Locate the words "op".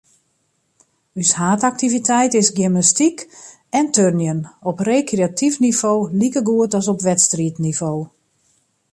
4.71-4.77, 6.93-7.05